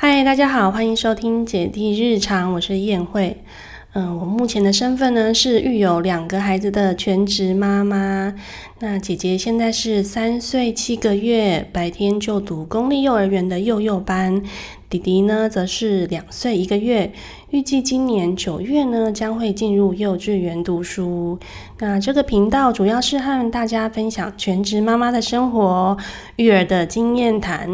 [0.00, 3.36] 嗨，大家好，欢迎收听姐弟日常，我是燕慧。
[4.00, 8.32] 嗯，我目前的身份呢是育有两个孩子的全职妈妈。
[8.78, 14.40] 那姐姐现在是三岁七个月，白天就读公立幼儿园的幼幼班。
[14.88, 17.12] 弟弟呢则是两岁一个月，
[17.50, 21.36] 预计今年九月呢将会进入幼稚园读书。
[21.80, 25.96] 那这个频道主要是和大家分享全职妈妈的生活、
[26.36, 27.68] 育儿的经验谈，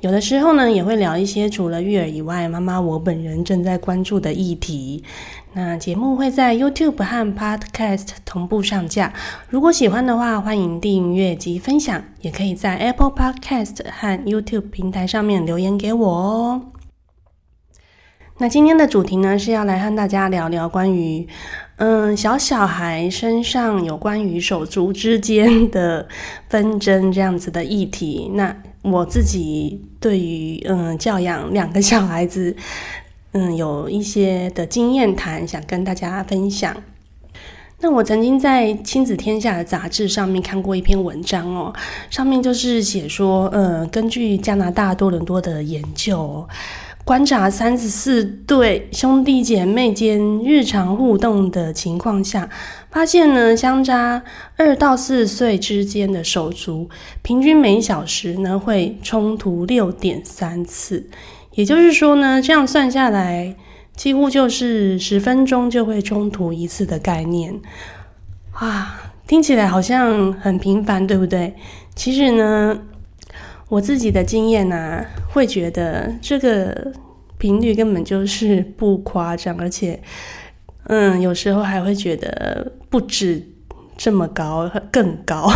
[0.00, 5.04] 有的时候呢也会聊一些除了育儿以外，妈妈我本人正在关注的议题。
[5.58, 9.12] 那节目会在 YouTube 和 Podcast 同步上架。
[9.48, 16.62] 如果喜欢的话，欢迎订阅及分享，也可以在 Apple Podcast 和 YouTube 平台上面留言给我哦。
[18.36, 21.26] 那今天的主题呢，是要来和大家聊聊关于
[21.78, 26.06] 嗯小小孩身上有关于手足之间的
[26.48, 28.30] 纷争这样子的议题。
[28.34, 32.54] 那我自己对于嗯教养两个小孩子。
[33.32, 36.76] 嗯，有一些的经验谈想跟大家分享。
[37.80, 41.72] 那我曾经在《亲子天下》的杂志上面看过一篇文章哦，
[42.10, 46.44] 上面就是写说，呃，根据加拿大多伦多的研究，
[47.04, 52.50] 观察三十四对兄弟姐妹间日常互动的情况下，
[52.90, 54.20] 发现呢，相差
[54.56, 56.88] 二到四岁之间的手足，
[57.22, 61.08] 平均每小时呢会冲突六点三次。
[61.54, 63.56] 也就是说呢，这样算下来，
[63.96, 67.60] 几乎就是十分钟就会冲突一次的概念
[68.52, 69.12] 啊！
[69.26, 71.54] 听起来好像很频繁，对不对？
[71.96, 72.78] 其实呢，
[73.68, 76.92] 我自己的经验呢，会觉得这个
[77.38, 80.00] 频率根本就是不夸张，而且，
[80.84, 83.44] 嗯，有时候还会觉得不止
[83.96, 85.50] 这么高，更高。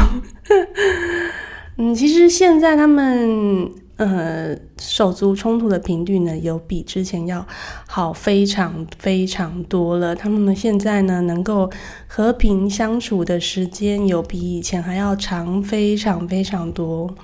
[1.79, 3.71] 嗯，其实现在他们。
[3.97, 7.47] 呃，手足冲突的频率呢，有比之前要
[7.87, 10.17] 好非常非常多了。
[10.17, 11.71] 他们现在呢，能够
[12.09, 17.15] 和平相处的时间，有比以前还要长非常非常多。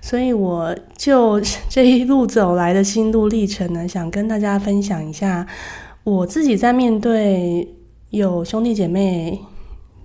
[0.00, 5.46] 所以，我就这一路走来的心路历程呢，想跟大家分享一下
[6.02, 7.74] 我自己在面对
[8.10, 9.40] 有兄弟姐妹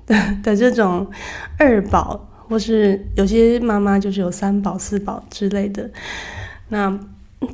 [0.06, 1.07] 的的这种
[1.57, 2.28] 二宝。
[2.51, 5.89] 或是有些妈妈就是有三宝四宝之类的，
[6.67, 7.00] 那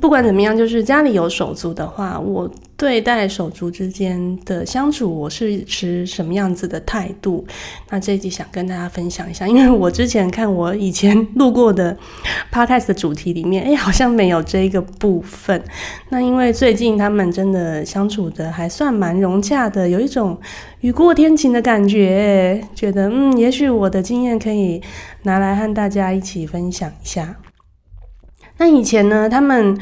[0.00, 7.44] 不管怎么样，就是家里有手足的话，我对待手足之间的相处，我是持什么样子的态度？
[7.88, 11.96] 那这一集想跟大家分享一下，因为我之前看我以前录过的
[12.52, 15.60] podcast 的主题里面，哎，好像没有这一个部分。
[16.10, 20.38] 那因为最近他们真的相处的还算蛮融洽的，有一种。
[20.80, 24.80] 雨过天晴的感觉，觉得嗯，也许我的经验可以
[25.24, 27.34] 拿来和大家一起分享一下。
[28.58, 29.78] 那以前呢，他们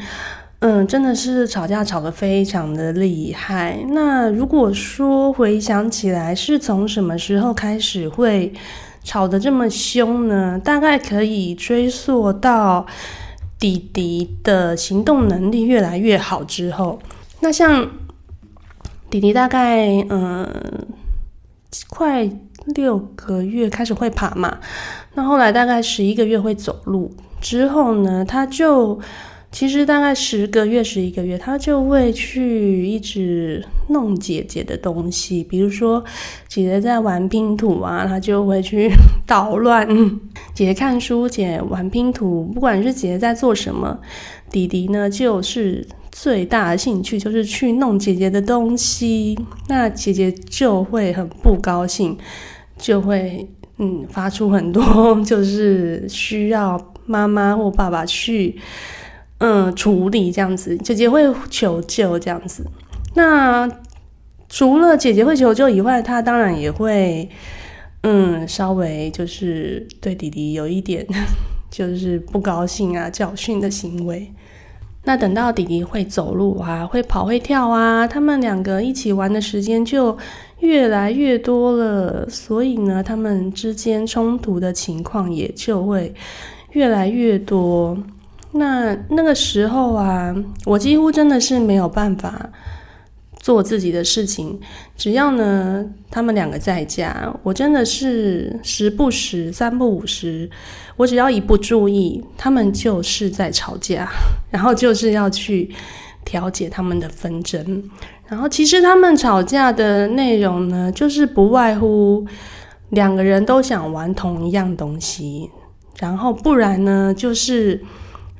[0.59, 3.77] 嗯，真的是吵架吵得非常的厉害。
[3.89, 8.53] 那如果说回想起来，是从什么时候开始会
[9.03, 10.57] 吵得这么凶呢？
[10.63, 12.85] 大概可以追溯到
[13.59, 16.99] 弟弟的行动能力越来越好之后。
[17.41, 17.89] 那像。
[19.09, 20.45] 弟弟大概嗯，
[21.89, 22.29] 快
[22.75, 24.57] 六个月开始会爬嘛，
[25.13, 27.09] 那后来大概十一个月会走路
[27.39, 28.99] 之后呢，他就
[29.51, 36.03] 其实大概十个月、十一个月，他就会去一直弄姐姐的东西，比如说
[36.47, 38.91] 姐姐在玩拼图啊，他就会去
[39.25, 39.87] 捣乱；
[40.53, 43.99] 姐姐看书，姐玩拼图，不管是姐姐在做什么，
[44.51, 45.87] 弟弟呢就是。
[46.09, 49.37] 最大的兴趣就是去弄姐姐的东西，
[49.67, 52.17] 那姐姐就会很不高兴，
[52.75, 53.47] 就会
[53.77, 56.75] 嗯发出很多就是需要
[57.07, 58.59] 妈妈或爸爸去
[59.39, 62.65] 嗯处理这样子，姐姐会求救这样子。
[63.15, 63.67] 那
[64.49, 67.27] 除了姐姐会求救以外，她当然也会
[68.03, 71.05] 嗯稍微就是对弟弟有一点
[71.71, 74.31] 就是不高兴啊教训的行为。
[75.03, 80.17] 那等到弟弟会走路啊，会跑会跳啊，他们两个一起玩的时间就
[80.59, 86.13] 越来越多了，所以呢，他们之间冲突的情况也就会
[86.77, 87.97] 越来越多。
[88.51, 90.35] 那那个时候啊，
[90.65, 92.51] 我几乎真的是没有办法。
[93.39, 94.59] 做自己的事情，
[94.97, 100.49] 只要呢，他们两个在家，我真的是时不时、三不五时，
[100.97, 104.05] 我只要一不注意，他们就是在吵架，
[104.51, 105.73] 然后就是要去
[106.25, 107.81] 调解他们的纷争。
[108.27, 112.25] 然后其实他们吵架的内容呢，就是不外乎
[112.89, 115.49] 两个人都想玩同一样东西，
[115.99, 117.83] 然后不然呢，就是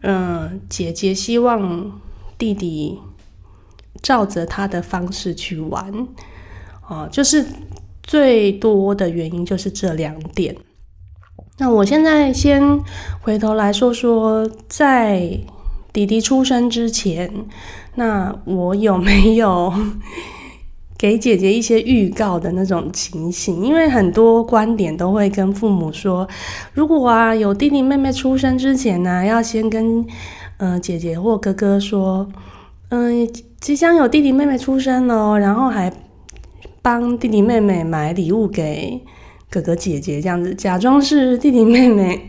[0.01, 2.00] 嗯，姐姐希望。
[2.39, 3.00] 弟弟
[4.04, 6.07] 照着他的方式去玩，
[6.88, 7.44] 哦，就是
[8.04, 10.56] 最多的原因就是这两点。
[11.57, 12.62] 那我现在先
[13.21, 15.39] 回头来说说，在
[15.92, 17.48] 弟弟出生之前，
[17.95, 19.74] 那我有没有？
[20.97, 26.27] 给姐姐一些预告的那种情形，因为很多观点都会跟父母说，
[26.73, 30.03] 如果啊有弟弟妹妹出生之前呢，要先跟
[30.57, 32.27] 嗯姐姐或哥哥说，
[32.89, 33.29] 嗯
[33.59, 35.94] 即将有弟弟妹妹出生了，然后还
[36.81, 38.99] 帮弟弟妹妹买礼物给
[39.51, 42.19] 哥哥姐姐，这样子假装是弟弟妹妹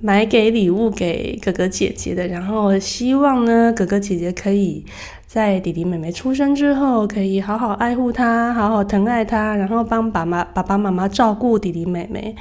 [0.00, 4.84] 买给礼物给哥哥姐姐的，然后希望呢哥哥姐姐可以。
[5.32, 12.36] 在弟弟妹妹出生之后，可以好好爱护他，好好疼爱他，然后帮爸妈、爸爸妈妈照顾弟弟妹妹。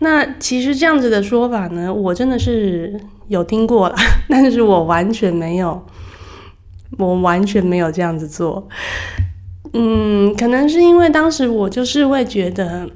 [0.00, 3.96] 那其实这样子的说法呢，我真的是有听过了，
[4.28, 5.82] 但是我完全没有，
[6.98, 8.68] 我完全没有这样子做。
[9.72, 12.86] 嗯，可能是因为当时我就是会觉得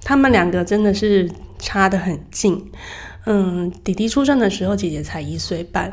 [0.00, 2.70] 他们两个真的是差得很近。
[3.26, 5.92] 嗯，弟弟出生的时候，姐姐才一岁半。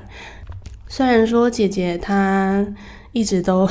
[0.95, 2.63] 虽然说姐姐她
[3.13, 3.68] 一直都，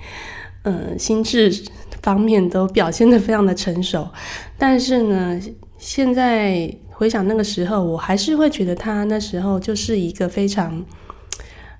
[0.64, 1.52] 嗯，心智
[2.00, 4.08] 方面都表现的非常的成熟，
[4.56, 5.38] 但是呢，
[5.76, 10.82] 现在回想那个时候，我还是会觉得她那时候就是一个非常，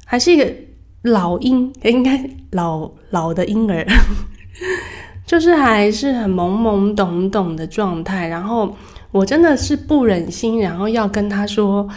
[0.04, 0.52] 还是一个
[1.00, 3.86] 老婴，应该老老的婴儿，
[5.24, 8.28] 就是还是很懵懵懂懂的状态。
[8.28, 8.76] 然后
[9.12, 11.88] 我真的是不忍心，然后要跟她说。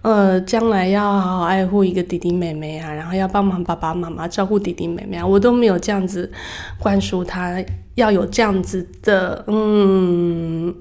[0.00, 6.30] 呃，将来要好好爱护一个弟弟妹妹啊，然后要帮忙爸爸妈妈照顾弟弟妹妹啊，我都没有这样子
[6.78, 7.62] 灌输他
[7.96, 10.72] 要有这样子的嗯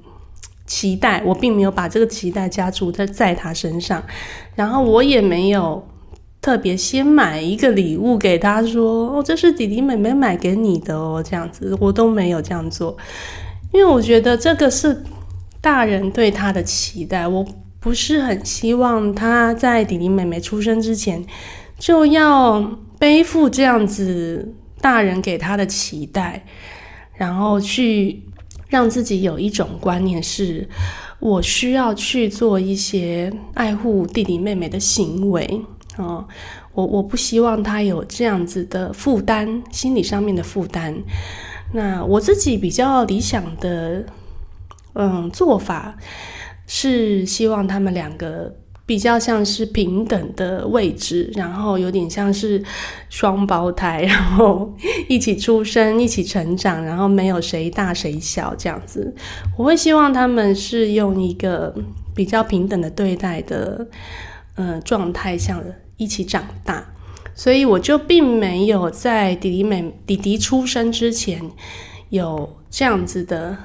[0.68, 4.02] 期待，我并没有把这个期待加注在在他身上，
[4.54, 5.84] 然后我也没有
[6.40, 12.96] 特别先买一个礼物给他说哦，这是弟弟妹妹买给你的哦，这样子我都没有这样做，
[13.74, 15.04] 因为我觉得这个是
[15.60, 17.44] 大人对他的期待，我。
[17.88, 21.26] 不是很希望他在弟弟妹妹出生之前
[21.80, 26.44] 就要背负这样子大人给他的期待，
[27.14, 28.24] 然后去
[28.68, 30.68] 让自己有一种观念是，
[31.20, 35.62] 我需要去做一些爱护弟弟妹妹的行为
[35.96, 36.28] 啊，
[36.74, 40.94] 我我不希望他有这样子的负担，心理上面的负担。
[41.74, 44.06] 那我自己比较理想的
[44.92, 45.96] 嗯做法。
[46.68, 48.54] 是希望他们两个
[48.86, 52.64] 比较像是平等的位置，然后有点像是
[53.10, 54.74] 双胞胎，然后
[55.10, 59.14] 一起出生、一起成长，然后没有谁大谁小这样子。
[59.58, 61.74] 我会希望他们是用一个
[62.14, 63.88] 比较平等的对待的，
[64.56, 65.64] 呃，状态，像
[65.98, 66.86] 一起长大。
[67.34, 71.42] 所以我就并没有在弟弟妹弟弟出生之前
[72.10, 73.58] 有这样子的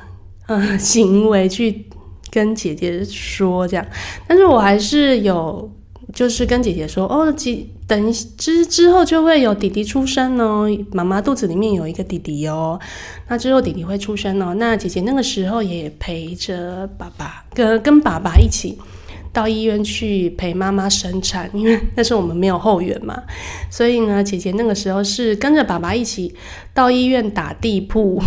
[0.47, 1.87] 呃行为去。
[2.33, 3.87] 跟姐姐说这样，
[4.27, 5.71] 但是我还是有，
[6.15, 12.81] 就是跟姐姐说哦，几等之之后就会有弟弟出生哦，妈妈肚子里面有一个弟弟哦，
[13.29, 18.79] 那之后弟弟会出生哦，那姐姐那个时候也陪着爸爸，跟跟爸爸一起
[19.31, 23.23] 到医院去陪妈妈生产，因为那时候我们没有后援嘛，
[23.71, 26.35] 所以呢，姐姐那个时候是跟着爸爸一起
[26.73, 28.19] 到医院打地铺，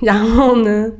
[0.00, 0.90] 然后呢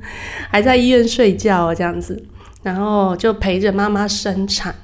[0.48, 2.24] 还在医院睡觉这样子。
[2.62, 4.74] 然后就陪着妈妈生产，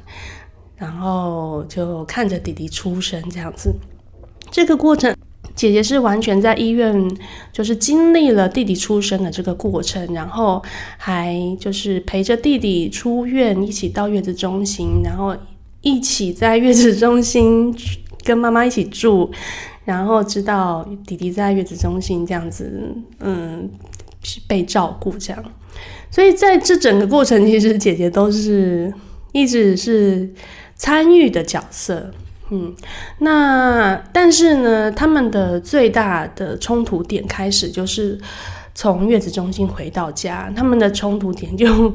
[0.76, 3.75] 然后就看着弟弟出生这样子。
[4.50, 5.14] 这个过程，
[5.54, 7.08] 姐姐是完全在医院，
[7.52, 10.62] 就是经历了弟弟出生的这个过程，然后
[10.97, 15.37] 还就是陪着弟弟出院，一起到月子中心，然后
[15.82, 17.75] 一起在月子中心
[18.25, 19.30] 跟妈妈一起住，
[19.85, 23.70] 然后知道弟弟在月子中心这样子，嗯，
[24.49, 25.44] 被照顾这样。
[26.11, 28.92] 所以在这整个过程，其实姐姐都是
[29.32, 30.32] 一直是
[30.75, 32.11] 参与的角色，
[32.50, 32.75] 嗯，
[33.18, 38.18] 那但是呢，他们的最大的冲突点开始就是
[38.75, 41.92] 从月子中心回到家，他们的冲突点就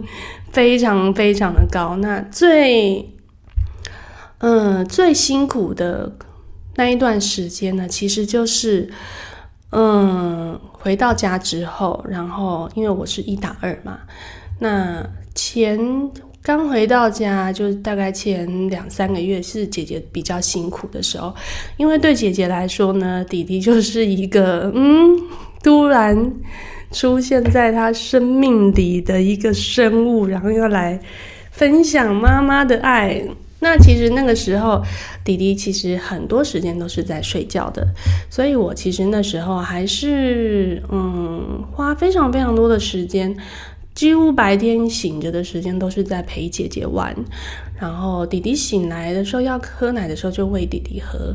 [0.52, 1.96] 非常非常的高。
[1.98, 3.10] 那最
[4.40, 6.16] 嗯最辛苦的
[6.76, 8.90] 那一段时间呢，其实就是
[9.74, 10.60] 嗯。
[10.84, 14.00] 回到家之后，然后因为我是一打二嘛，
[14.60, 15.02] 那
[15.34, 15.80] 前
[16.42, 21.34] 刚回到家，就大概前两三个月是姐姐比较辛苦的时候，
[21.78, 25.18] 因为对姐姐来说呢，弟弟就是一个 嗯，
[25.64, 26.34] 突然
[26.92, 31.00] 出现在她生命里的一个生物，然后要来
[31.52, 33.24] 分享妈妈的爱，
[33.64, 34.84] 那其实那个时候，
[35.24, 37.88] 弟弟其实很多时间都是在睡觉的，
[38.30, 43.34] 所以我其实那时候还是嗯花非常非常多的时间，
[43.96, 47.16] 几乎白天醒着的时间都是在陪姐姐玩，
[47.80, 51.34] 然后弟弟醒来的时候要喝奶的时候就喂弟弟喝，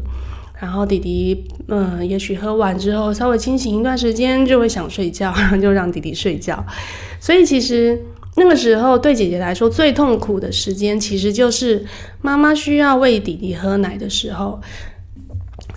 [0.61, 6.63] 然后弟弟嗯也许喝完之后稍微清醒一段时间就会想睡觉，然后就让弟弟睡觉，
[7.19, 7.99] 所以其实。
[8.39, 11.85] 那个时候对姐姐来说最痛苦的时间，其实就是
[12.23, 14.61] 妈妈需要喂弟弟喝奶的时候。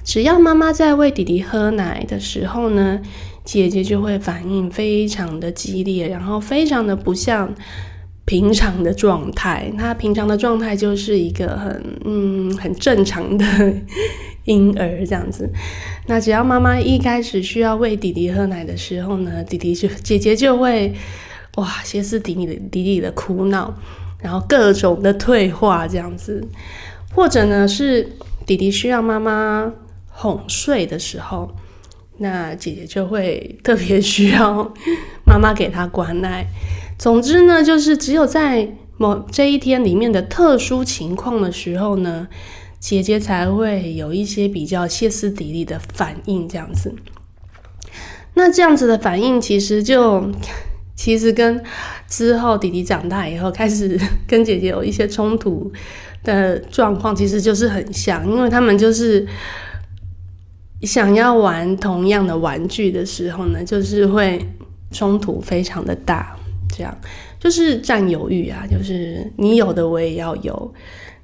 [0.04, 3.00] 只要妈妈在喂弟弟喝奶的时候呢，
[3.44, 7.54] 姐姐就会反应非常的激烈，然后非常的不像
[8.26, 9.72] 平常的状态。
[9.78, 13.46] 她平常的状态就是一个很嗯很正常的
[14.46, 15.48] 婴儿这样子。
[16.08, 20.92] 那只要妈妈一开始需要喂弟弟喝奶的时候呢，弟弟就姐姐就会。
[21.56, 23.74] 哇，歇斯底里的底里的哭闹，
[24.20, 26.42] 然后各种的退化这样子，
[27.14, 28.08] 或者呢是
[28.46, 29.70] 弟弟需要妈妈
[30.08, 31.52] 哄睡的时候，
[32.20, 34.74] 那姐姐就会特别需要
[35.26, 36.48] 妈妈给他关爱。
[36.98, 42.30] 总之呢，就是只有在某这一天里面的特殊情况的时候呢，
[42.80, 46.96] 姐姐才会有一些比较歇斯底里的反应这样子。
[48.36, 50.32] 那这样子的反应其实就。
[50.96, 51.64] 其实跟
[52.08, 55.72] 之后弟弟长大以后开始 跟姐姐有一些冲突
[56.24, 59.26] 的状况，其实就是很像，因为他们就是
[60.84, 64.46] 想要玩同样的玩具的时候呢，就是会
[64.92, 66.36] 冲突非常的大，
[66.76, 66.96] 这样
[67.40, 70.74] 就是占有欲啊，就是你有的我也要有，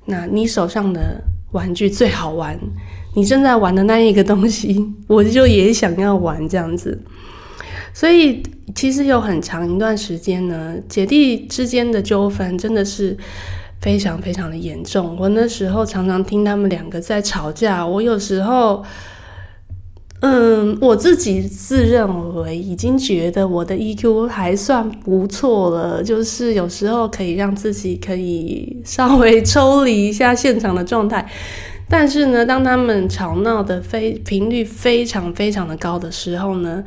[0.05, 1.21] 那你手上的
[1.51, 2.59] 玩具最好玩，
[3.15, 6.99] 你正在玩的那一个东西，我就也想要玩这样子。
[7.99, 8.43] 所以
[8.75, 13.17] 其实有很长一段时间呢，姐弟之间的纠纷真的是
[13.81, 15.17] 非常非常的严重。
[15.19, 18.83] 我那时候常常听他们两个在吵架，我有时候，
[20.19, 31.27] 嗯，我自己自认为已经觉得我的 EQ 还算不错了，就是有时候可以让自己可以稍微抽离一下现场的状态。
[31.89, 36.83] 但是呢，当他们吵闹的非频率非常非常的高的时候呢，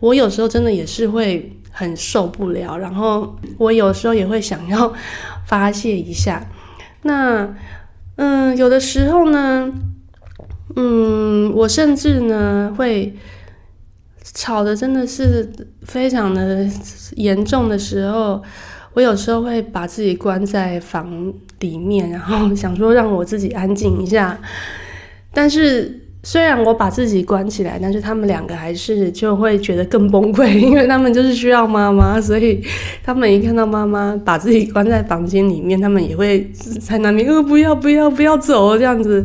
[0.00, 4.92] 我有时候真的也是会很受不了，然后我有时候也会想要
[5.46, 6.44] 发泄一下。
[7.02, 7.48] 那
[8.16, 9.72] 嗯，有的时候呢，
[10.74, 13.14] 嗯，我甚至呢会
[14.22, 15.48] 吵的真的是
[15.82, 16.66] 非常的
[17.16, 18.42] 严重的时候。
[18.92, 24.36] 我有时候会把自己关在房里面，然后 想说让我自己安静一下。
[25.32, 32.60] 但是虽然我把自己关起来，但是他们两个还是就会觉得更崩溃，因为他们就是需要妈妈，所以
[33.04, 39.24] 他们一看到妈妈把自己关在房间里面，他们也会在那边呃不要不要不要走这样子。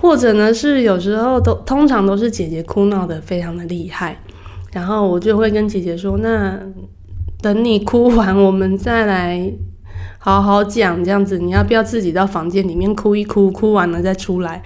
[0.00, 4.18] 或者呢是有时候都通常都是姐姐哭闹的非常的厉害，
[4.72, 6.58] 然后我就会跟姐姐说那。
[7.42, 9.50] 等你哭完，我们再来
[10.18, 11.02] 好好讲。
[11.02, 13.50] 这样子，你要不要自己到房间里面哭一哭？
[13.50, 14.62] 哭完了再出来。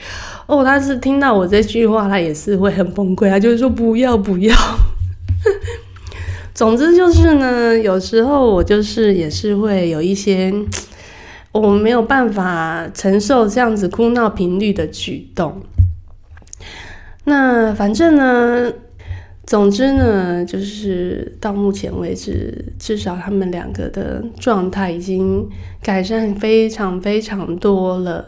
[0.47, 3.31] 哦，他是听到我这句话，他也是会很崩溃。
[3.31, 4.57] 他就是说不要不要。
[6.53, 10.53] 总之就是呢，有时候我就是也是会有一些
[11.53, 15.63] 我没有办法承受这样子哭闹频率的举动。
[17.25, 18.73] 那反正呢。
[19.47, 25.47] 总之呢，就是到目前为止，至少他们两个的状态已经
[25.83, 28.25] 改善非常非常多了。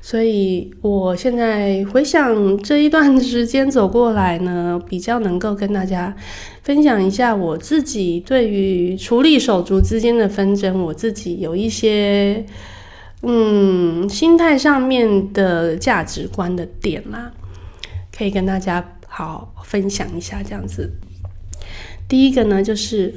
[0.00, 6.14] 所以我现在回想这一段时间走过来呢，比较能够跟大家
[6.62, 12.44] 分享一下我自己对于处理手足之间的纷争，我自己有一些
[13.22, 17.32] 嗯心态上面的价值观的点啦，
[18.16, 18.96] 可以跟大家。
[19.14, 20.90] 好，分享一下这样子。
[22.08, 23.14] 第一个呢，就是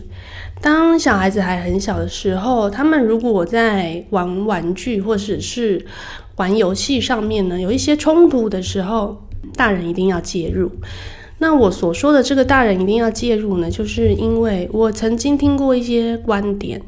[0.60, 5.86] 当小孩子还很小的时候，他们如果在玩玩具或者是
[6.36, 9.26] 玩游戏上面呢，有一些冲突的时候，
[9.56, 10.70] 大人一定要介入。
[11.38, 16.82] 那我所说的这个大人一定要介入呢，就是因为我曾经听过一些观点，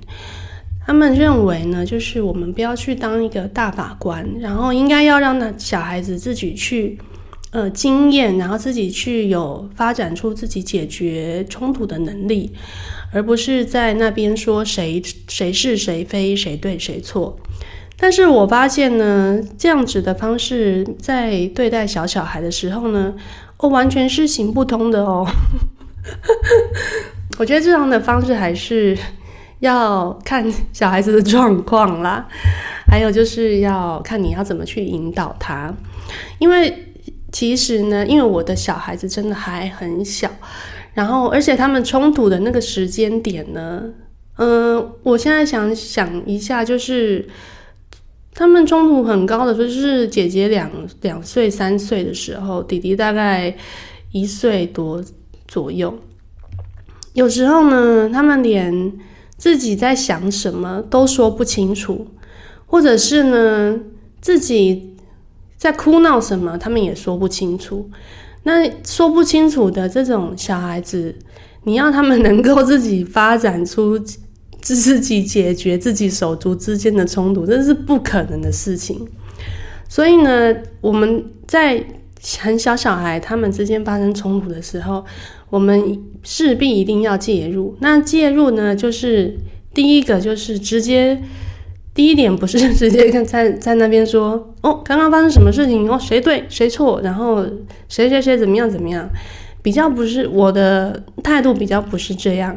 [0.86, 7.00] 他们认为呢，就是我们不要去当一个大法官，然后应该要让那小孩子自己去。
[7.58, 12.54] 呃，经验，然后自己去有发展出自己解决冲突的能力，
[13.12, 17.36] 而不是在那边说谁谁是谁非，谁对谁错。
[17.98, 23.16] 但是我发现呢，这样子的方式在对待小小孩的时候呢，
[23.58, 25.26] 哦，完全是行不通的哦。
[27.40, 28.96] 我觉得这样的方式还是
[29.62, 32.28] 要看小孩子的状况啦。
[32.90, 35.74] 还有就是要看你要怎么去引导他，
[36.40, 36.87] 因为
[37.32, 40.30] 其实呢，因为我的小孩子真的还很小，
[40.94, 43.84] 然后而且他们冲突的那个时间点呢，
[44.38, 47.28] 嗯，我现在想想一下，就是
[48.34, 53.56] 他们冲突很高的时候，就是姐姐两两岁三岁的时候，弟弟大概
[54.12, 55.04] 一岁多
[55.48, 55.98] 左右，
[57.14, 58.94] 有时候呢，他们连
[59.38, 62.08] 自己在想什么都说不清楚。
[62.70, 63.80] 或者是呢，
[64.20, 64.97] 自己
[65.58, 67.90] 在哭闹什么，他们也说不清楚。
[68.44, 71.14] 那说不清楚的这种小孩子，
[71.64, 74.00] 你要他们能够自己发展出
[74.62, 79.06] 自己解决自己手足之间的冲突，这是不可能的事情。
[79.90, 81.84] 所以呢，我们在
[82.40, 85.04] 很小小孩他们之间发生冲突的时候，
[85.50, 87.76] 我们势必一定要介入。
[87.80, 89.36] 那介入呢，就是
[89.74, 91.22] 第一个就是直接。
[91.98, 97.44] 第一点不是直接跟 在在那边说哦，刚刚发生什么事情哦，谁对谁错，然后
[97.90, 99.10] 谁谁谁怎么样怎么样，
[99.64, 102.56] 比较不是我的态度比较不是这样。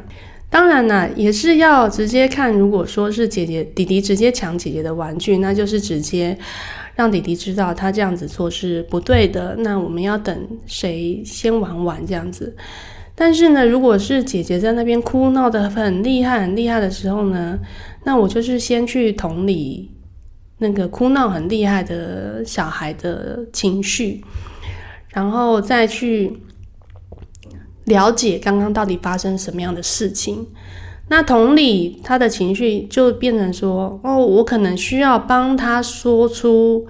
[0.50, 6.36] 当然啦，也是要直接看，如果说是姐姐弟弟直接抢姐姐的玩具，那就是直接
[6.94, 9.56] 让弟弟知道他这样子做是不对的。
[9.60, 12.54] 那我们要等谁先玩完这样子。
[13.22, 17.58] 但是呢，如果是姐姐在那边哭闹的很厉害、很厉害的时候呢，
[18.04, 19.90] 那我就是先去同理
[20.56, 24.24] 那个哭闹很厉害的小孩的情绪，
[25.10, 26.34] 然后再去
[27.84, 30.46] 了解刚刚到底发生什么样的事情。
[31.08, 36.86] 那同理他的情绪就变成说：“哦，我可能需要帮他说出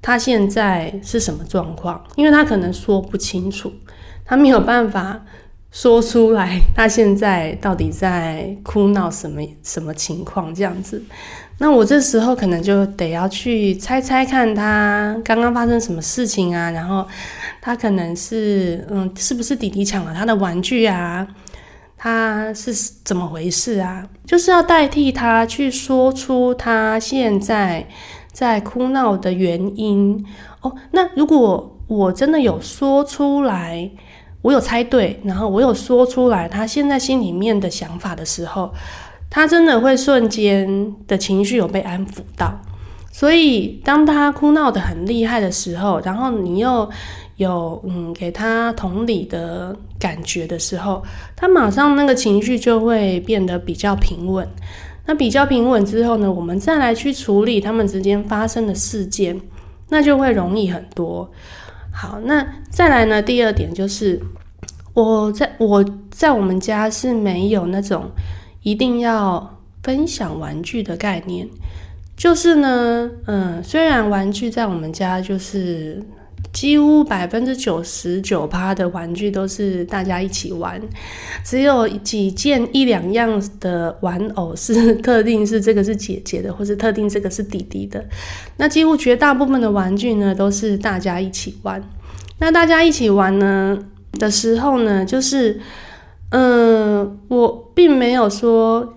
[0.00, 3.70] 他现在是什么状况，因为他可能说不清楚，
[4.24, 5.26] 他没有办法。”
[5.70, 10.52] 说出来，他现在到底在哭闹什么什么情况？
[10.54, 11.00] 这样子，
[11.58, 16.70] 那我这时候可能就得要去猜猜看他刚刚发生什么事情啊？
[16.70, 17.06] 然后
[17.60, 21.26] 他可能是嗯，是不是弟弟抢了他的玩具啊？
[21.98, 22.72] 他是
[23.04, 24.08] 怎么回事啊？
[24.24, 27.86] 就是要代替他去说出他现在
[28.32, 30.24] 在哭闹的原因
[30.62, 30.74] 哦。
[30.92, 33.90] 那如果我真的有说出来。
[34.42, 38.72] 我有猜对，然后我有说出来，他现在心里面的想法的时候，
[39.28, 42.58] 他真的会瞬间的情绪有被安抚到。
[43.10, 46.88] 所以当他哭闹的很厉害的时候，然后你又
[47.36, 51.02] 有嗯给他同理的感觉的时候，
[51.34, 54.48] 他马上那个情绪就会变得比较平稳。
[55.04, 59.40] 那比较平稳之后呢，我们再来去处理他们之间发生的事件，
[59.88, 61.28] 那就会容易很多。
[62.00, 63.20] 好，那再来呢？
[63.20, 64.20] 第二点就是，
[64.94, 68.08] 我在我在我们家是没有那种
[68.62, 71.48] 一定要分享玩具的概念。
[72.16, 76.00] 就是呢，嗯，虽然玩具在我们家就是。
[76.52, 80.80] 几乎百分之九十九趴的玩具都是大家一起玩，
[81.44, 88.04] 只有几件一两样的玩偶是特定是这个是姐姐的，或是特定这个是弟弟的。
[88.56, 91.82] 那几乎绝大部分的玩具呢，都是大家一起玩。
[92.38, 93.78] 那大家一起玩呢
[94.12, 95.60] 的时候呢，就是，
[96.30, 98.94] 嗯，我并没有说。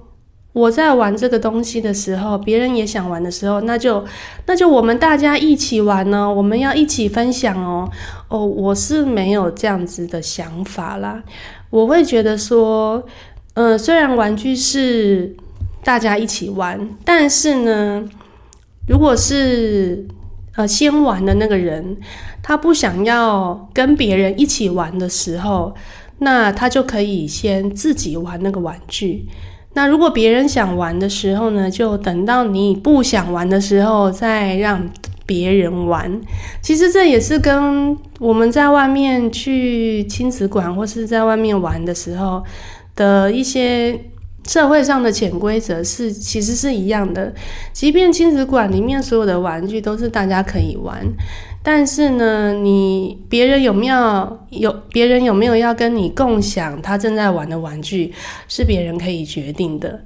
[0.54, 4.04] 我在玩这个东西的时候，别人也想玩的时候，那就
[4.46, 7.90] 那就我们大家一起玩呢，我们要一起分享哦。
[8.28, 11.24] 哦，我是没有这样子的想法啦。
[11.70, 13.02] 我会觉得说，
[13.54, 15.34] 呃，虽然玩具是
[15.86, 18.04] 大家一起玩，但是呢，
[18.90, 20.06] 如果是
[20.58, 21.96] 呃先玩的那个人，
[22.44, 25.74] 他不想要跟别人一起玩的时候，
[26.20, 29.26] 那他就可以先自己玩那个玩具。
[29.74, 34.90] 那如果别人想玩的时候呢，就等到你不想玩的时候再让
[35.26, 36.20] 别人玩。
[36.62, 42.44] 其实这也是跟我们在外面去亲子馆或是在外面玩的时候
[42.96, 43.98] 的一些
[44.46, 47.34] 社会上的潜规则是其实是一样的。
[47.72, 51.02] 即便亲子馆里面所有的玩具都是大家可以玩。
[51.63, 58.12] 但是呢，你别人有没有有别人有没有要跟你共享他正在玩的玩具，
[58.47, 60.02] 是别人可以决定的，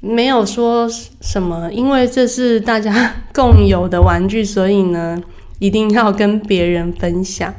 [0.00, 0.88] 没有说
[1.20, 5.22] 什么，因为这是大家共有的玩具，所以呢，
[5.60, 7.54] 一定要跟别人分享，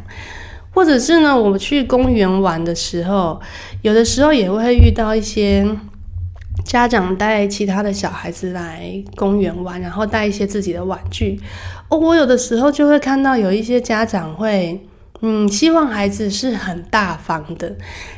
[0.73, 3.39] 或者是呢，我们去公园玩的时候，
[3.83, 5.63] 有的时候也会遇到一些。
[6.65, 11.39] 家长带其他的小孩子来公园玩，然后带一些自己的玩具。
[11.87, 14.83] 哦，我有的时候就会看到有一些家长会，
[15.21, 17.73] 嗯，希望孩子是很大方的，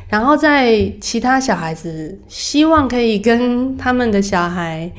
[0.08, 4.90] 然后在其他小孩子希望可以跟他们的小孩，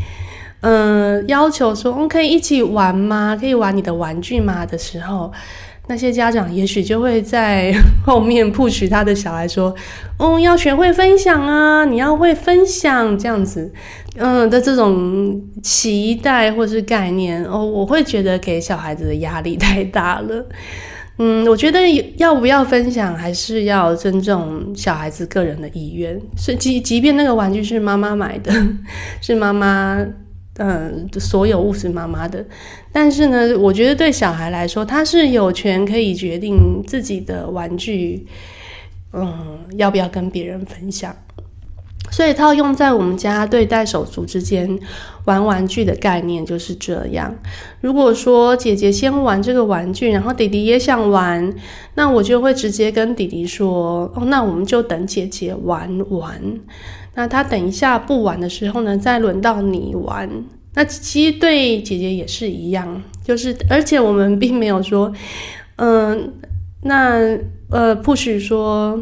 [0.62, 3.36] 嗯，要求说，嗯，可以一起玩吗？
[3.38, 4.64] 可以玩你的玩具吗？
[4.64, 5.32] 的时候，
[5.90, 7.74] 那些家长也许就会在
[8.06, 9.76] 后面 push 他的小孩说，
[10.20, 13.74] 嗯，要学会分享啊，你要会分享这样子，
[14.16, 20.46] 嗯的这种期待或是概念哦，我会觉得给小孩子的压力太大了。
[21.22, 21.82] 嗯，我觉得
[22.18, 26.18] 要不要分享，还是要尊重小孩子个人的意愿。
[26.38, 28.54] 所以，即即便那个玩具是妈妈买的，
[29.20, 30.06] 是妈妈，
[30.62, 32.46] 嗯，所有物是妈妈的，
[32.92, 38.28] 但是呢，我觉得对小孩来说，他是有权可以决定自己的玩具，
[39.14, 41.16] 嗯，要不要跟别人分享。
[42.12, 44.80] 所以套用在我们家对待手足之间
[45.26, 47.34] 玩玩具的概念就是这样。
[47.82, 51.54] 如果说姐姐先玩这个玩具，然后弟弟也想玩，
[51.94, 56.42] 那我就会直接跟弟弟说：“哦，那我们就等姐姐玩完。
[57.20, 60.30] 那他等一下不玩的时候呢，再轮到你玩。
[60.74, 65.12] 那其实对姐姐也是一样，就是而且我们并没有说，
[65.76, 66.34] 嗯，
[66.84, 67.38] 那
[67.70, 68.98] 呃，不许说。”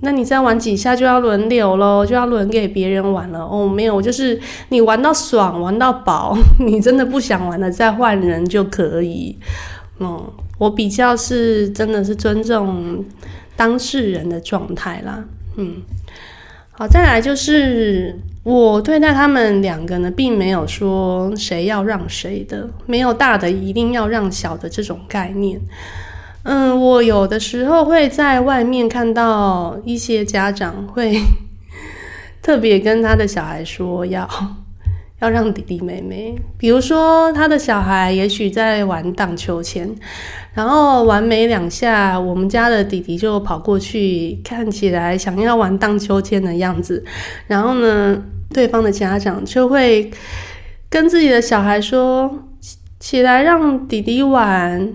[0.00, 3.68] 那你再玩几下就要轮流喽，就要轮给别人玩了哦。
[3.68, 9.36] 没有，就是你玩到爽，玩到饱， 你真的不想玩了，再换人就可以。
[9.98, 10.22] 嗯，
[10.56, 13.04] 我比较是真的是尊重
[13.54, 15.22] 当事人的状态啦。
[15.56, 15.76] 嗯，
[16.78, 25.58] 好，再来就是我对待他们两个呢，并没有说谁要让谁的，没有大的一定要让小的这种概念。
[26.42, 31.18] 嗯，我有的时候会在外面看到一些家长会
[32.42, 34.28] 特别跟他的小孩说要
[35.20, 39.90] 要让弟弟妹妹，比如说他的小孩也许在玩荡秋千，
[40.56, 47.04] 然后玩没两下，我们家的弟弟就跑过去，看起来想要玩荡秋千的样子，
[47.46, 48.20] 然后呢，
[48.54, 50.10] 对方的家长就会
[50.88, 52.48] 跟自己的小孩说
[52.98, 54.94] 起来让弟弟玩。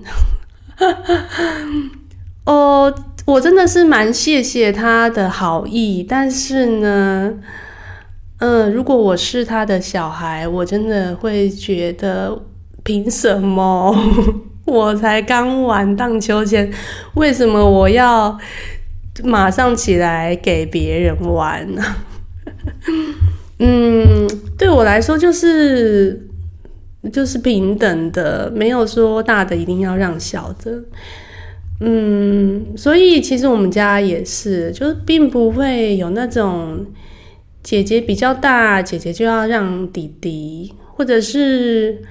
[2.46, 2.92] 哦，
[3.26, 7.32] 我真的是蛮谢谢他的好意，但是呢，
[8.40, 12.42] 嗯，如果我是他的小孩，我真的会觉得，
[12.84, 13.96] 凭什么
[14.72, 16.72] 我才刚玩荡秋千，
[17.16, 18.38] 为什么我要
[19.24, 21.84] 马上起来给别人玩呢？
[23.60, 26.28] 嗯，对我来说就是。
[27.12, 30.84] 就是平等的，没有说大的一定要让小的。
[31.80, 36.86] 嗯，所以其实我们家也是，就是并不会有那种
[37.64, 42.04] 姐姐比较大，姐姐就要让弟弟，或者是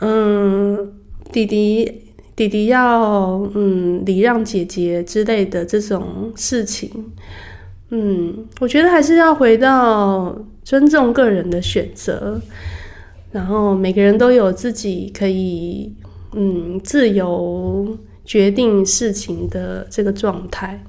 [0.00, 0.90] 嗯
[1.32, 2.02] 弟弟
[2.36, 6.90] 弟弟要嗯礼让姐姐之类的这种事情。
[7.90, 12.40] 嗯，我觉得还是要回到尊重个人的选择。
[13.30, 15.92] 然后每个人都有自己可以
[16.34, 20.80] 嗯自由决定事情的这个状态。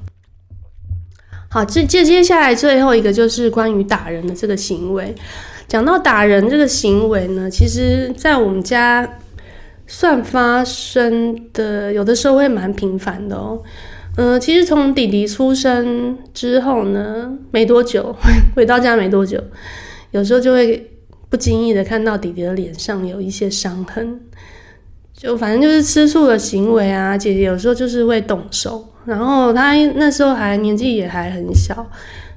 [1.49, 5.15] 好，接接接下来最后一个就是关于打人的这个行为。
[5.67, 9.07] 讲到打人这个行为呢，其实在我们家
[9.87, 13.61] 算发生的，有的时候会蛮频繁的哦。
[14.17, 18.15] 嗯，其实从弟弟出生之后呢，没多久
[18.55, 19.41] 回到家没多久，
[20.11, 20.91] 有时候就会。
[21.27, 24.19] 不经意的看到弟弟的脸上有一些伤痕，
[25.11, 27.17] 就反正就是吃醋的行为啊。
[27.17, 31.85] 姐姐有时候就是会动手，然后他那时候还年纪也还很小，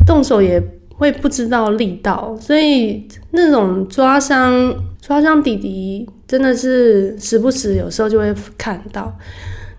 [0.06, 0.60] 动手也
[0.98, 9.16] 会不知道力道，所以那种抓伤抓伤弟弟真的是时不时有时候就会看到。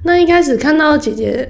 [0.03, 1.47] 那一开始看到姐姐，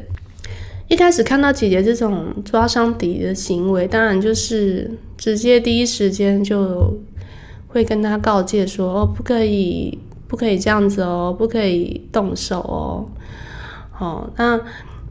[0.90, 7.00] 一开始看到姐姐这种抓伤弟弟的行为，当然就是直接第一时间就。
[7.72, 9.96] 会跟他告诫说：“哦，不可以，
[10.28, 13.06] 不可以这样子哦，不可以动手哦。”
[13.94, 14.60] 好，那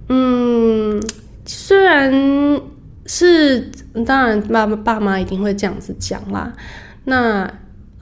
[0.08, 1.00] 嗯，
[1.46, 2.12] 虽然
[3.08, 3.68] 是
[4.06, 6.54] 当然，爸爸妈一定会这样子讲啦。
[7.04, 7.50] 那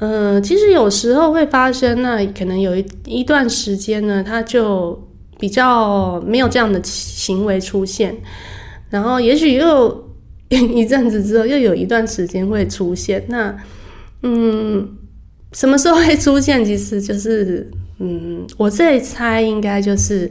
[0.00, 5.02] 嗯，其实有时候会发生，那可能有一一段时间呢，他就
[5.38, 8.14] 比较没有这样的行为出现，
[8.90, 10.10] 然后也许又
[10.50, 13.56] 一阵子之后，又有一段时间会出现那。
[14.22, 14.96] 嗯，
[15.52, 16.64] 什么时候会出现？
[16.64, 20.28] 其实就是，嗯，我这猜应该就是，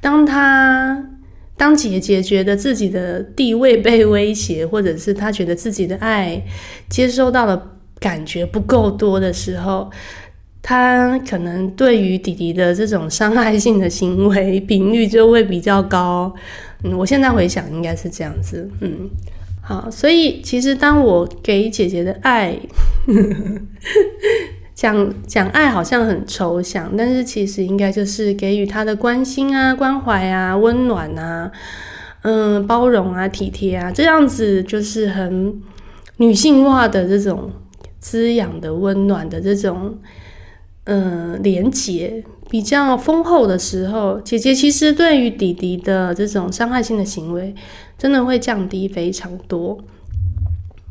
[0.00, 1.00] 当他
[1.56, 6.42] 当姐姐觉得自己的地位被威胁，或者是她觉得自己的爱
[6.88, 9.90] 接收到的感觉不够多的时候，
[10.60, 16.34] 她可能对于弟弟的这种伤害性的行为频率就会比较高。
[16.84, 18.68] 嗯，我现在回想应该是这样子。
[18.80, 19.08] 嗯。
[19.68, 22.56] 好，所以其实当我给姐姐的爱，
[24.76, 31.50] 讲讲爱好像很抽象，但是其实应该就是给予他的关心啊、关怀啊、温暖啊、
[32.22, 35.60] 嗯、包容啊、体贴啊，这样子就是很
[36.18, 37.50] 女性化的这种
[37.98, 39.98] 滋养的、温暖的这种
[40.84, 47.54] 嗯连结比较丰厚的时候，姐姐其实对于弟弟的这种伤害性的行为。
[47.98, 49.78] 真的会降低非常多。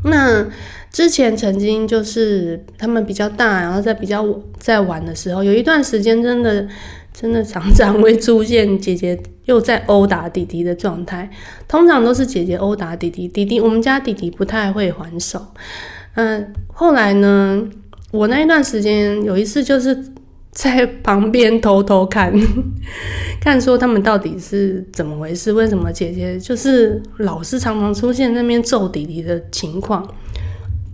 [0.05, 0.45] 那
[0.91, 4.25] 之前曾经就是他们比较大，然后在比较
[4.57, 6.67] 在玩的时候，有一段时间真的
[7.13, 11.29] 真的常常会出现姐姐又在殴打弟弟的状态。
[11.67, 15.45] 通常都是姐姐殴打弟弟，弟弟我们家弟弟不太会还手。
[16.13, 17.61] 嗯，后来呢，
[18.11, 20.14] 我那一段时间有一次就是。
[20.55, 22.33] 在旁边偷偷看，
[23.41, 25.51] 看说他们到底是怎么回事？
[25.51, 30.07] 为什么姐姐就是老是常常出现那边揍弟弟的情况？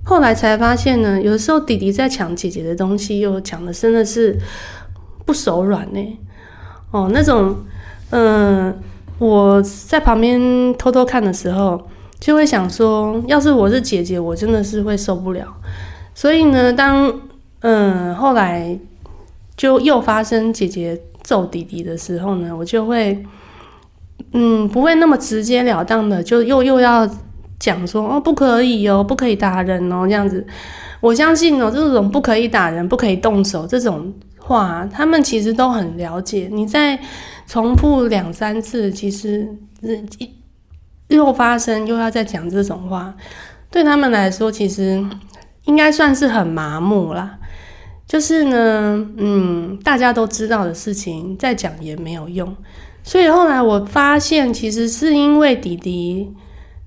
[0.03, 4.35] 后来才发现呢，有时候弟弟在抢姐姐的东西，又抢的真的是
[5.25, 6.19] 不手软呢。
[6.89, 7.55] 哦，那种，
[8.09, 8.75] 嗯，
[9.19, 11.87] 我在旁边偷偷看的时候，
[12.19, 15.45] 就会想说，要是我是姐姐，我真的是会受不了。
[16.15, 17.21] 所以呢，当
[17.59, 18.79] 嗯后来。
[19.61, 23.23] 就又发生姐姐揍弟弟的时候呢，我就会，
[24.33, 27.07] 嗯，不会那么直截了当的，就又又要
[27.59, 30.43] 讲说哦，不可以哦，不可以打人哦，这样子。
[30.99, 36.49] 我相信哦，这种不可以打人、不可以动手这种话，他们其实都很了解。
[36.51, 36.99] 你再
[37.45, 39.47] 重复两三次，其实
[40.17, 43.13] 一又发生又要再讲这种话，
[43.69, 45.05] 对他们来说，其实
[45.65, 47.37] 应该算是很麻木啦。
[48.11, 52.53] 就是呢，嗯，大家都知道的事情，再讲也没有用。
[53.03, 56.29] 所以后来我发现，其实是因为弟弟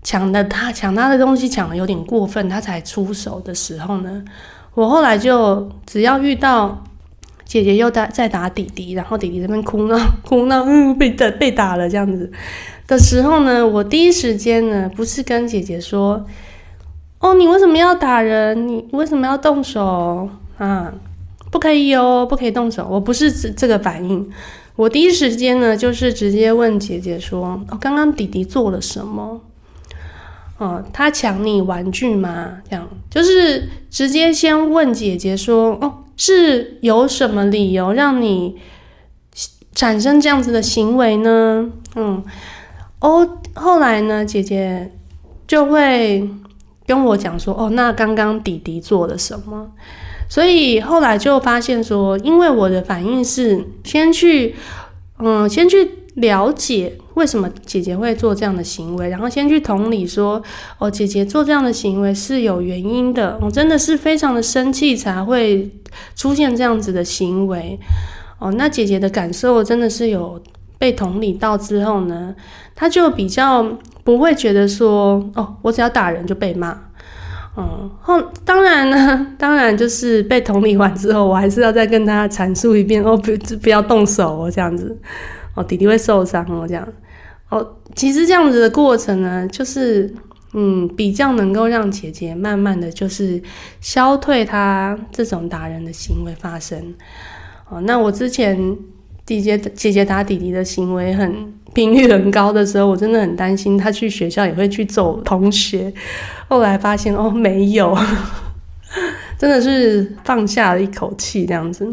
[0.03, 4.23] 抢的他抢他的东西抢的有点过分，他才出手的时候呢，
[4.75, 6.85] 我后来就只要遇到
[7.47, 12.31] 姐姐又打在打弟弟，然后弟弟这边哭闹 哭闹，嗯，被打被打了这样子
[12.87, 16.23] 的时候呢，我第一时间呢不是跟姐姐说，
[17.21, 18.69] 哦，你为什么要打人？
[18.69, 20.93] 你为什么要动手啊？
[21.55, 22.85] 不可以哦，不可以动手。
[22.90, 24.29] 我不是这这个反应，
[24.75, 29.40] 我第一时间呢就是直接问姐姐说：“哦，刚刚弟弟做了什么？
[30.59, 32.59] 哦，他抢你玩具吗？
[32.69, 38.57] 这样就是直接先问姐姐说：哦，是有什么理由让你
[39.77, 41.71] 产生这样子的行为呢？
[41.95, 42.21] 嗯，
[42.99, 44.90] 哦，后来呢，姐姐
[45.47, 46.29] 就会
[46.85, 49.71] 跟我讲说：哦，那刚刚弟弟做了什么？”
[50.29, 54.55] 所以后来就发现说，因为我的反应是先去，
[55.19, 60.43] 嗯，先去了解为什么姐姐会做这样的行为，然后先去同理说，
[60.79, 65.71] 哦，姐姐做这样的行为是有原因的，我真的是非常的生气才会
[66.17, 67.79] 出现这样子的行为，
[68.39, 70.41] 哦，那姐姐的感受真的是有
[70.79, 72.35] 被同理到之后呢，
[72.75, 73.65] 她就比较
[74.03, 76.81] 不会觉得说，哦，我只要打人就被骂。
[77.57, 83.31] 嗯，后当然呢，当然就是被同理完之后，我还是要再跟他阐述一遍哦，不
[83.62, 84.99] 不要动手哦，这样子
[85.55, 86.87] 哦，弟弟会受伤哦，这样
[87.51, 90.12] 哦，其实这样子的过程呢，就是
[90.55, 93.40] 嗯，比较能够让姐姐慢慢的就是
[93.81, 96.95] 消退他这种打人的行为发生
[97.69, 97.81] 哦。
[97.83, 98.77] 那我之前
[99.27, 101.53] 姐姐姐姐打弟弟的行为很。
[101.75, 105.93] 频率很高的时候，我真的很担心他去学校也会去揍同学。
[106.47, 107.93] 后来发现哦，没有，
[109.37, 111.93] 真的是放下了一口气，这样子。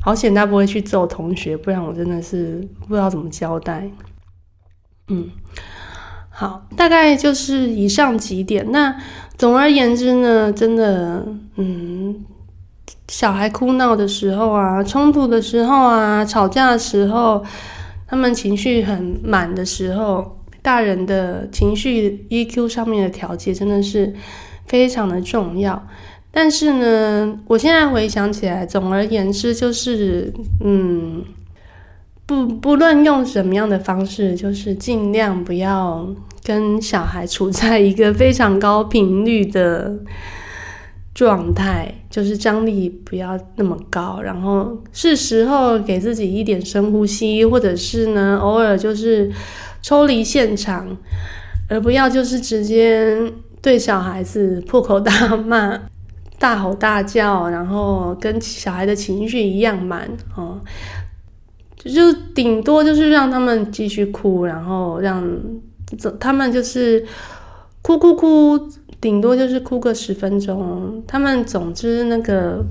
[0.00, 3.90] 好险他不会去揍同学，不然我真的是不知道怎么交代。
[5.08, 5.28] 嗯，
[6.30, 8.70] 好，大概就是以上几点。
[8.70, 8.94] 那
[9.36, 12.24] 总而言之呢，真的，嗯，
[13.08, 17.44] 小孩哭闹的时候啊，冲突的时候啊，吵架的时候。
[18.06, 24.14] 他们情绪很满的时候，大人的情绪 EQ 上面的调节真的是
[24.66, 25.84] 非常的重要。
[26.30, 31.24] 但是呢，我现在回想起来，总而言之就是，嗯，
[32.26, 36.06] 不不论用什么样的方式，就是尽量不要
[36.44, 39.96] 跟小孩处在一个非常高频率的。
[41.14, 49.30] 状态就是张力不要那么高，然后是时候给自己一点深呼吸，或者是呢，偶尔就是
[49.80, 50.96] 抽离现场，
[51.68, 53.16] 而不要就是直接
[53.62, 55.80] 对小孩子破口大骂、
[56.36, 60.60] 大吼大叫，然后跟小孩的情绪一样满哦，
[61.76, 65.24] 就顶多就是让他们继续哭，然后让
[66.18, 67.06] 他们就是。
[67.86, 68.58] 哭哭哭，
[69.04, 71.04] 顶多就是哭个十分钟。
[71.06, 72.64] 他们总之那个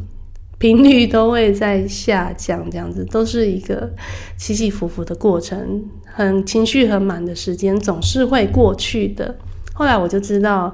[0.57, 3.87] 频率都会在下降，这样子都是一个
[4.35, 9.35] 起起伏伏的过程，很情绪很满的时间总是会过去的。
[9.73, 10.73] 后来我就知道，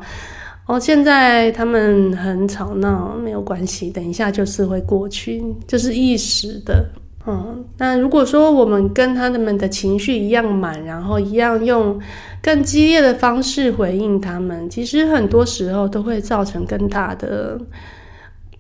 [0.66, 6.90] 哦，现在他们很吵闹，没有关系，等一下就是会过去，就是一时的。
[7.28, 12.00] 嗯，那如果说我们跟他们的情绪一样满，然后一样用
[12.42, 17.60] 更激烈的方式回应他们，其实很多时候都会造成更大的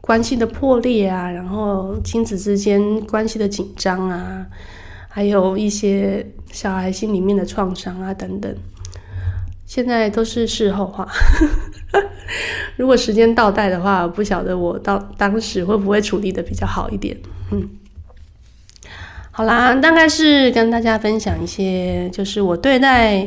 [0.01, 4.45] 关系的破裂啊，然后亲子之间关系的紧张啊，
[5.07, 8.53] 还有一些小孩心里面的创伤啊等等。
[9.65, 11.07] 现在都是事后话，
[12.75, 17.15] 如果时间倒带的话，不晓得我到当时会不会处理的比较好一点。
[17.51, 17.69] 嗯，
[19.39, 23.25] 好啦，大概是跟大家分享一些，就是我对待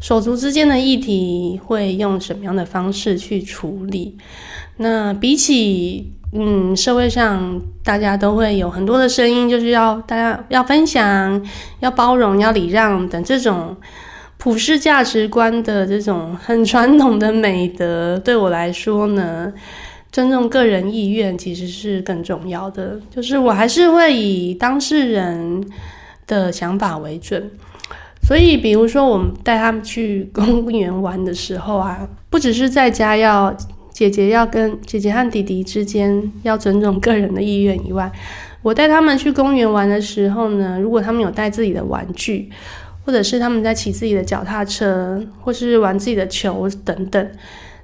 [0.00, 4.18] 手足之间的议题会用什么样的方式去处理。
[4.78, 11.40] 那比起嗯，社会上大家都会有很多的声音，就是要大家要分享、
[11.78, 13.76] 要包容、要礼让等这种。
[14.36, 19.50] 普世价值观的这种很传统的美德，对我来说呢，
[20.14, 23.00] 尊重个人意愿其实是更重要的。
[23.10, 25.66] 就是我还是会以当事人
[26.28, 27.50] 的想法为准。
[28.22, 33.52] 所以，比如说我们带他们去公园玩的时候啊，不只是在家要
[33.92, 38.08] 姐姐要跟姐姐和弟弟之间要尊重个人的意愿以外，
[38.62, 42.48] 我带他们去公园玩的时候呢，如果他们有带自己的玩具。
[43.06, 47.30] 或者是他们在骑自己的脚踏车，或是玩自己的球等等，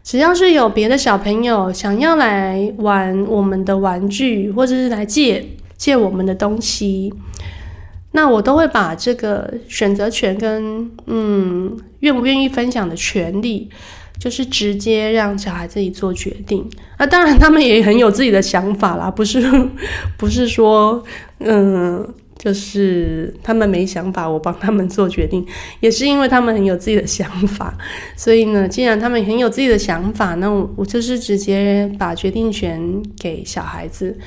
[0.03, 7.13] 只要是有别的小朋友想要来玩我们的玩具，或者是来借借我们的东西，
[8.13, 13.69] 那我都会把这个选择权跟嗯愿不愿意分享的权利，
[14.19, 16.69] 就是直接让小孩自己做决定。
[16.99, 19.41] 那当然，他们也很有自己的想法啦，不是
[20.17, 21.03] 不是说
[21.39, 22.07] 嗯。
[22.43, 25.47] 就是他们没想法，我帮他们做决定，
[25.81, 27.77] 也是因为他们很有自己的想法。
[28.17, 32.81] 所以呢，既然他们很有自己的想法，那我就是直接把决定权
[33.19, 34.19] 给小孩子。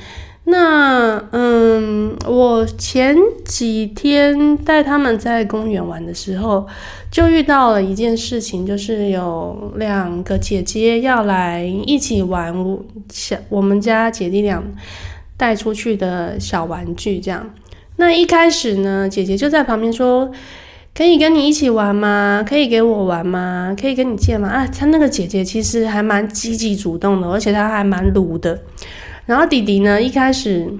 [0.46, 6.66] 那嗯，我前几天带他们在公园玩的时候，
[7.10, 14.62] 就遇到了一件事情，就是有两个姐姐要来一起玩我小我们家姐弟俩
[15.36, 17.50] 带出去的小玩具，这样。
[17.96, 20.30] 那一开始呢，姐姐就在旁边说
[20.94, 22.44] ：“可以跟你一起玩吗？
[22.46, 23.74] 可以给我玩吗？
[23.80, 28.60] 可以跟你借吗？”啊，她那个姐姐其实还蛮积极主动的，而且她还蛮鲁的。
[29.26, 30.72] 然后弟弟呢，一开始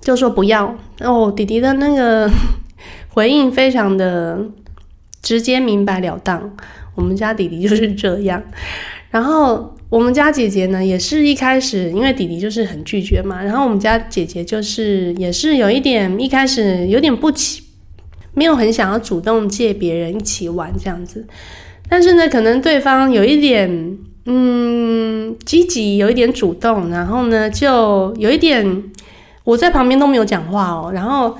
[0.00, 0.76] 就说不要。
[1.00, 2.30] 哦，弟弟的那个
[3.08, 4.44] 回应非常的
[5.22, 6.54] 直接、明白了当。
[6.94, 8.42] 我们家弟弟就是这样。
[9.10, 9.75] 然后。
[9.88, 17.62] 我们家姐姐呢，也是一开始，因为弟弟就是很拒绝嘛，然后我们家姐姐就是也是有一点一开始有点不起，
[18.34, 21.24] 没有很想要主动借别人一起玩这样子，
[21.88, 28.82] 但是呢，可能对方有一点嗯积极，有一点主动，然后呢，就有一点
[29.44, 31.38] 我在旁边都没有讲话哦，然后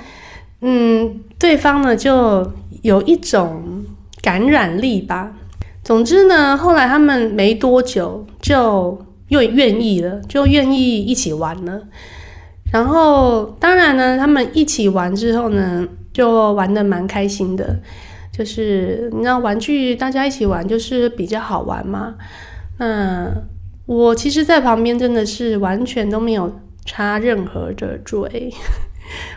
[0.60, 3.84] 嗯，对方呢就有一种
[4.22, 5.32] 感染力吧。
[5.86, 11.80] 总之呢，后来他们没多久就又愿意了，就愿意一起玩了。
[12.72, 17.76] 然后当然呢，他们一起玩之后呢，就玩的蛮开心的。
[18.32, 22.16] 就是你知道，玩具大家一起玩就是比较好玩嘛。
[22.78, 23.32] 那
[23.86, 26.52] 我其实，在旁边真的是完全都没有
[26.84, 28.52] 插任何的嘴，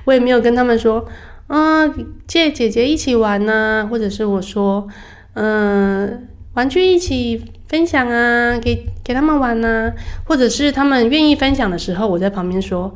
[0.06, 1.06] 我也没有跟他们说，
[1.46, 1.94] 嗯，
[2.26, 4.88] 借姐姐一起玩呢，或者是我说，
[5.36, 6.26] 嗯。
[6.60, 9.94] 玩具一起分享啊，给给他们玩呐，
[10.26, 12.94] 或者是他们愿意分享的时候，我在旁边说：“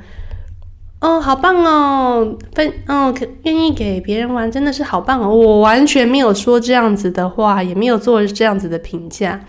[0.99, 9.39] 哦，好棒哦，分哦，可愿意给别人玩，真的是好棒哦。”我完全没有说这样子的话，也没有做这样子的评价。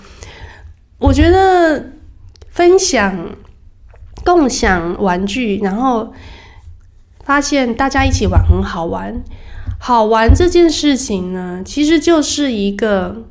[0.99, 1.91] 我觉得
[2.51, 3.31] 分享、
[4.25, 6.13] 共享玩具，然后
[7.25, 9.25] 发现大家一起玩很好玩，
[9.81, 13.25] 好玩这件事情呢，其实就是一个。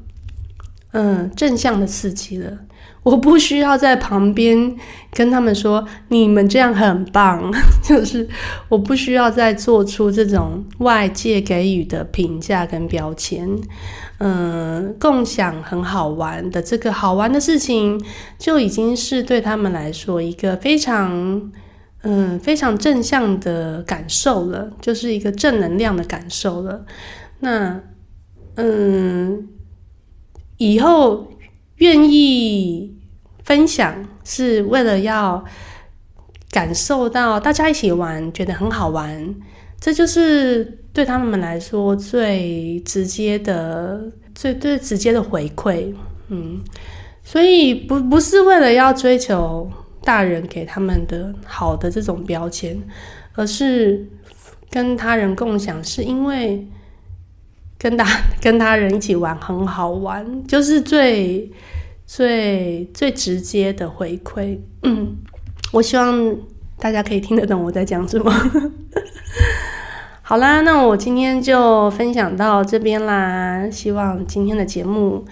[0.94, 2.56] 嗯，正向的刺激了，
[3.02, 4.76] 我不需要在旁边
[5.12, 7.52] 跟他们说你们这样很棒，
[7.84, 8.30] 就是
[8.70, 13.50] 我不需要再做出这种外界给予的评价跟标签。
[14.20, 18.00] 嗯，共享很好玩的这个好玩的事情，
[18.38, 21.52] 就已经是对他们来说一个非常
[22.04, 26.86] 嗯非常正向的感受了，就是一个正能量的感受了。
[27.40, 27.82] 那
[28.58, 29.50] 嗯。
[30.72, 31.28] 以后
[31.78, 32.96] 愿意
[33.44, 33.94] 分享，
[34.24, 35.44] 是为了要
[36.52, 39.36] 感受到大家一起玩，觉得很好玩，
[39.80, 45.94] 这就是对他们来说最直接的、最最直接的回馈。
[46.30, 46.62] 嗯，
[47.24, 49.70] 所以不不是为了要追求
[50.02, 52.82] 大人给他们的好的这种标签，
[53.34, 54.08] 而是
[54.70, 56.66] 跟他人共享，是因为。
[57.84, 58.06] 跟他
[58.40, 61.52] 跟他人一起玩很好玩，就是最
[62.08, 64.58] 最最直接的回馈。
[64.84, 65.18] 嗯，
[65.74, 66.34] 我希望
[66.80, 68.32] 大家可以听得懂我在讲什么。
[70.26, 73.70] 好啦，那我今天就分享到这边啦。
[73.70, 75.26] 希望今天的节目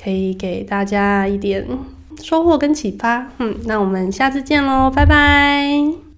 [0.00, 1.66] 可以给大家一点
[2.22, 3.26] 收获跟启发。
[3.38, 6.13] 嗯，那我们下次见喽，拜拜。